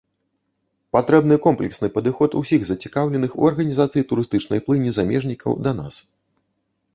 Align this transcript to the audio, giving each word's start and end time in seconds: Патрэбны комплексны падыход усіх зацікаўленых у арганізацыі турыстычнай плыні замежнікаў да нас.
Патрэбны 0.95 1.35
комплексны 1.45 1.89
падыход 1.97 2.37
усіх 2.41 2.65
зацікаўленых 2.69 3.35
у 3.43 3.51
арганізацыі 3.51 4.07
турыстычнай 4.13 4.59
плыні 4.71 4.91
замежнікаў 5.01 5.51
да 5.69 5.77
нас. 5.83 5.95